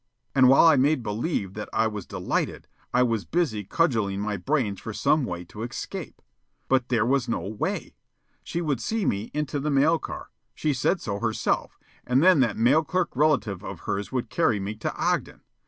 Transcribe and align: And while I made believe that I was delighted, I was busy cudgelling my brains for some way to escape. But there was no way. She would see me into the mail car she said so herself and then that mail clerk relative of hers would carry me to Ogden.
And 0.33 0.49
while 0.49 0.65
I 0.65 0.77
made 0.77 1.03
believe 1.03 1.53
that 1.53 1.69
I 1.71 1.85
was 1.85 2.07
delighted, 2.07 2.67
I 2.91 3.03
was 3.03 3.23
busy 3.23 3.63
cudgelling 3.63 4.19
my 4.19 4.35
brains 4.35 4.81
for 4.81 4.93
some 4.93 5.25
way 5.25 5.45
to 5.45 5.61
escape. 5.61 6.23
But 6.67 6.89
there 6.89 7.05
was 7.05 7.29
no 7.29 7.41
way. 7.41 7.93
She 8.43 8.61
would 8.61 8.81
see 8.81 9.05
me 9.05 9.29
into 9.35 9.59
the 9.59 9.69
mail 9.69 9.99
car 9.99 10.31
she 10.55 10.73
said 10.73 11.01
so 11.01 11.19
herself 11.19 11.77
and 12.03 12.23
then 12.23 12.39
that 12.39 12.57
mail 12.57 12.83
clerk 12.83 13.15
relative 13.15 13.63
of 13.63 13.81
hers 13.81 14.11
would 14.11 14.31
carry 14.31 14.59
me 14.59 14.73
to 14.77 14.91
Ogden. 14.95 15.41